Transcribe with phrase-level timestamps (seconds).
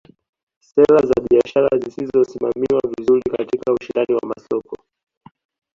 [0.67, 4.75] Sera za biashara zisizosimamiwa vizuri katika ushindani wa masoko